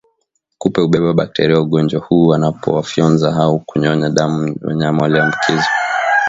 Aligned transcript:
Kupe 0.57 0.81
hubeba 0.81 1.13
bakteria 1.13 1.55
wa 1.55 1.61
ugonjwa 1.61 1.99
huu 2.01 2.27
wanapowafyonza 2.27 3.35
au 3.35 3.59
kunyonya 3.59 4.09
damu 4.09 4.55
wanyama 4.61 5.01
walioambukizwa 5.03 5.65